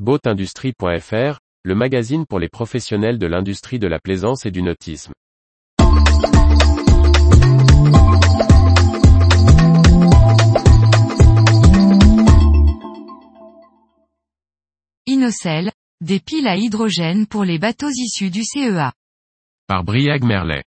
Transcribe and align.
Boatindustrie.fr, 0.00 1.38
le 1.62 1.74
magazine 1.76 2.26
pour 2.26 2.40
les 2.40 2.48
professionnels 2.48 3.16
de 3.16 3.28
l'industrie 3.28 3.78
de 3.78 3.86
la 3.86 4.00
plaisance 4.00 4.44
et 4.44 4.50
du 4.50 4.60
nautisme. 4.60 5.12
Inocel, 15.06 15.70
des 16.00 16.18
piles 16.18 16.48
à 16.48 16.56
hydrogène 16.56 17.28
pour 17.28 17.44
les 17.44 17.60
bateaux 17.60 17.90
issus 17.90 18.30
du 18.30 18.42
CEA. 18.42 18.92
Par 19.68 19.84
Briag 19.84 20.24
Merlet. 20.24 20.64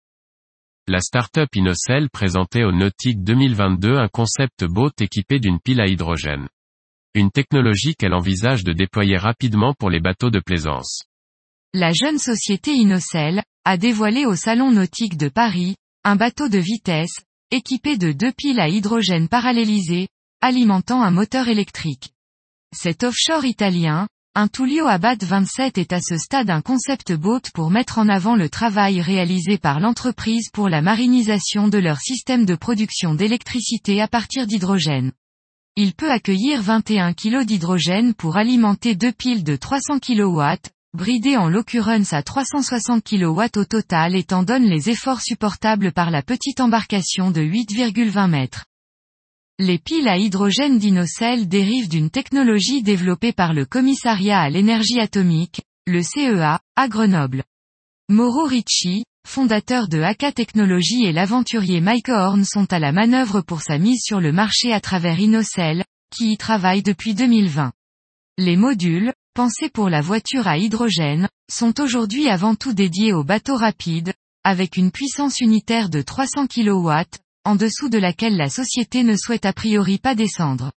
La 0.87 0.99
start-up 0.99 1.49
Inocel 1.55 2.09
présentait 2.09 2.63
au 2.63 2.71
Nautique 2.71 3.23
2022 3.23 3.97
un 3.97 4.07
concept 4.07 4.63
boat 4.65 4.93
équipé 4.99 5.37
d'une 5.37 5.59
pile 5.59 5.79
à 5.79 5.85
hydrogène. 5.85 6.47
Une 7.13 7.29
technologie 7.29 7.95
qu'elle 7.95 8.13
envisage 8.13 8.63
de 8.63 8.71
déployer 8.71 9.17
rapidement 9.17 9.73
pour 9.77 9.89
les 9.89 9.99
bateaux 9.99 10.29
de 10.29 10.39
plaisance. 10.39 11.03
La 11.73 11.91
jeune 11.91 12.17
société 12.17 12.71
Inocel 12.71 13.43
a 13.65 13.75
dévoilé 13.75 14.25
au 14.25 14.37
Salon 14.37 14.71
nautique 14.71 15.17
de 15.17 15.27
Paris, 15.27 15.75
un 16.05 16.15
bateau 16.15 16.47
de 16.47 16.57
vitesse, 16.57 17.19
équipé 17.51 17.97
de 17.97 18.13
deux 18.13 18.31
piles 18.31 18.61
à 18.61 18.69
hydrogène 18.69 19.27
parallélisées, 19.27 20.07
alimentant 20.39 21.03
un 21.03 21.11
moteur 21.11 21.49
électrique. 21.49 22.13
Cet 22.73 23.03
offshore 23.03 23.43
italien, 23.43 24.07
un 24.33 24.47
Tullio 24.47 24.87
Abad 24.87 25.21
27 25.21 25.79
est 25.79 25.91
à 25.91 25.99
ce 25.99 26.17
stade 26.17 26.49
un 26.49 26.61
concept 26.61 27.11
boat 27.11 27.41
pour 27.53 27.71
mettre 27.71 27.97
en 27.97 28.07
avant 28.07 28.37
le 28.37 28.47
travail 28.47 29.01
réalisé 29.01 29.57
par 29.57 29.81
l'entreprise 29.81 30.49
pour 30.53 30.69
la 30.69 30.81
marinisation 30.81 31.67
de 31.67 31.77
leur 31.77 31.97
système 31.97 32.45
de 32.45 32.55
production 32.55 33.15
d'électricité 33.15 34.01
à 34.01 34.07
partir 34.07 34.47
d'hydrogène. 34.47 35.11
Il 35.77 35.93
peut 35.93 36.11
accueillir 36.11 36.61
21 36.61 37.13
kg 37.13 37.45
d'hydrogène 37.45 38.13
pour 38.13 38.35
alimenter 38.35 38.93
deux 38.93 39.13
piles 39.13 39.45
de 39.45 39.55
300 39.55 39.99
kW, 39.99 40.41
bridées 40.93 41.37
en 41.37 41.47
l'occurrence 41.47 42.11
à 42.11 42.23
360 42.23 43.01
kW 43.01 43.41
au 43.55 43.63
total 43.63 44.17
étant 44.17 44.43
donne 44.43 44.65
les 44.65 44.89
efforts 44.89 45.21
supportables 45.21 45.93
par 45.93 46.11
la 46.11 46.23
petite 46.23 46.59
embarcation 46.59 47.31
de 47.31 47.41
8,20 47.41 48.29
mètres. 48.29 48.65
Les 49.59 49.79
piles 49.79 50.09
à 50.09 50.17
hydrogène 50.17 50.77
d'Inocel 50.77 51.47
dérivent 51.47 51.87
d'une 51.87 52.09
technologie 52.09 52.83
développée 52.83 53.31
par 53.31 53.53
le 53.53 53.65
Commissariat 53.65 54.41
à 54.41 54.49
l'énergie 54.49 54.99
atomique, 54.99 55.61
le 55.87 56.01
CEA, 56.03 56.59
à 56.75 56.87
Grenoble. 56.89 57.45
Mauro 58.09 58.43
Ricci, 58.43 59.05
fondateur 59.31 59.87
de 59.87 60.01
AK 60.01 60.33
Technologies 60.33 61.05
et 61.05 61.13
l'aventurier 61.13 61.79
Mike 61.79 62.09
Horn 62.09 62.43
sont 62.43 62.73
à 62.73 62.79
la 62.79 62.91
manœuvre 62.91 63.39
pour 63.39 63.61
sa 63.61 63.77
mise 63.77 64.01
sur 64.03 64.19
le 64.19 64.33
marché 64.33 64.73
à 64.73 64.81
travers 64.81 65.19
Inocel, 65.19 65.85
qui 66.13 66.33
y 66.33 66.37
travaille 66.37 66.83
depuis 66.83 67.13
2020. 67.13 67.71
Les 68.37 68.57
modules, 68.57 69.13
pensés 69.33 69.69
pour 69.69 69.89
la 69.89 70.01
voiture 70.01 70.47
à 70.47 70.57
hydrogène, 70.57 71.29
sont 71.49 71.79
aujourd'hui 71.79 72.27
avant 72.27 72.55
tout 72.55 72.73
dédiés 72.73 73.13
aux 73.13 73.23
bateaux 73.23 73.55
rapides, 73.55 74.13
avec 74.43 74.75
une 74.75 74.91
puissance 74.91 75.39
unitaire 75.39 75.89
de 75.89 76.01
300 76.01 76.47
kW, 76.47 76.91
en 77.45 77.55
dessous 77.55 77.87
de 77.87 77.97
laquelle 77.97 78.35
la 78.35 78.49
société 78.49 79.03
ne 79.03 79.15
souhaite 79.15 79.45
a 79.45 79.53
priori 79.53 79.97
pas 79.97 80.13
descendre. 80.13 80.71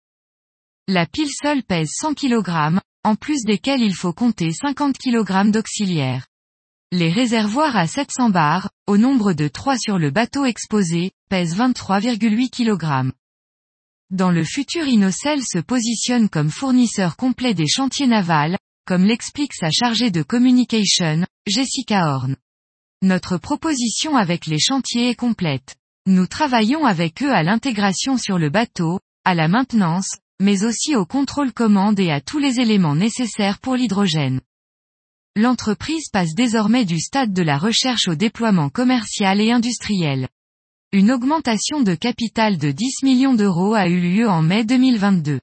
La 0.87 1.07
pile 1.07 1.33
seule 1.43 1.65
pèse 1.65 1.91
100 1.99 2.15
kg, 2.15 2.79
en 3.03 3.17
plus 3.17 3.43
desquels 3.45 3.83
il 3.83 3.95
faut 3.95 4.13
compter 4.13 4.53
50 4.53 4.97
kg 4.97 5.51
d'auxiliaires. 5.51 6.27
Les 6.97 7.11
réservoirs 7.11 7.77
à 7.77 7.89
700 7.89 8.31
bars, 8.31 8.71
au 8.87 8.97
nombre 8.97 9.33
de 9.33 9.49
3 9.49 9.79
sur 9.79 9.99
le 9.99 10.13
bateau 10.13 10.45
exposé, 10.45 11.11
pèsent 11.29 11.57
23,8 11.57 12.51
kg. 12.51 13.11
Dans 14.11 14.31
le 14.31 14.45
futur 14.45 14.87
Inocel 14.87 15.41
se 15.43 15.59
positionne 15.59 16.29
comme 16.29 16.51
fournisseur 16.51 17.17
complet 17.17 17.53
des 17.53 17.67
chantiers 17.67 18.07
navals, 18.07 18.57
comme 18.87 19.03
l'explique 19.03 19.55
sa 19.55 19.73
chargée 19.73 20.13
de 20.13 20.23
communication, 20.23 21.27
Jessica 21.49 22.15
Horn. 22.15 22.37
Notre 23.03 23.39
proposition 23.39 24.17
avec 24.17 24.47
les 24.47 24.61
chantiers 24.61 25.09
est 25.09 25.17
complète. 25.17 25.75
Nous 26.07 26.29
travaillons 26.29 26.85
avec 26.85 27.25
eux 27.25 27.33
à 27.33 27.43
l'intégration 27.43 28.19
sur 28.19 28.39
le 28.39 28.51
bateau, 28.51 29.01
à 29.25 29.35
la 29.35 29.49
maintenance, 29.49 30.19
mais 30.41 30.63
aussi 30.63 30.95
au 30.95 31.07
contrôle 31.07 31.53
commande 31.53 31.99
et 31.99 32.13
à 32.13 32.21
tous 32.21 32.39
les 32.39 32.61
éléments 32.61 32.95
nécessaires 32.95 33.59
pour 33.59 33.75
l'hydrogène. 33.75 34.41
L'entreprise 35.37 36.11
passe 36.13 36.33
désormais 36.37 36.85
du 36.85 37.01
stade 37.01 37.33
de 37.33 37.43
la 37.43 37.59
recherche 37.59 38.07
au 38.07 38.15
déploiement 38.15 38.69
commercial 38.71 39.41
et 39.41 39.51
industriel. 39.51 40.29
Une 40.93 41.11
augmentation 41.11 41.81
de 41.81 41.97
capital 41.97 42.57
de 42.57 42.71
10 42.71 43.03
millions 43.03 43.35
d'euros 43.35 43.75
a 43.75 43.89
eu 43.89 43.99
lieu 43.99 44.29
en 44.29 44.43
mai 44.43 44.63
2022. 44.63 45.41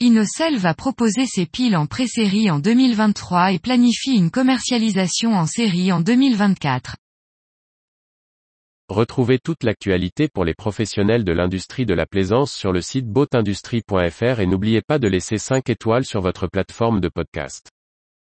Inocel 0.00 0.56
va 0.56 0.72
proposer 0.72 1.26
ses 1.26 1.44
piles 1.44 1.76
en 1.76 1.84
pré-série 1.84 2.50
en 2.50 2.58
2023 2.58 3.52
et 3.52 3.58
planifie 3.58 4.14
une 4.14 4.30
commercialisation 4.30 5.34
en 5.34 5.44
série 5.44 5.92
en 5.92 6.00
2024. 6.00 6.96
Retrouvez 8.88 9.38
toute 9.38 9.62
l'actualité 9.62 10.28
pour 10.28 10.46
les 10.46 10.54
professionnels 10.54 11.24
de 11.24 11.32
l'industrie 11.32 11.84
de 11.84 11.92
la 11.92 12.06
plaisance 12.06 12.54
sur 12.54 12.72
le 12.72 12.80
site 12.80 13.06
boatindustrie.fr 13.06 14.40
et 14.40 14.46
n'oubliez 14.46 14.80
pas 14.80 14.98
de 14.98 15.06
laisser 15.06 15.36
5 15.36 15.68
étoiles 15.68 16.06
sur 16.06 16.22
votre 16.22 16.46
plateforme 16.46 17.02
de 17.02 17.10
podcast. 17.10 17.68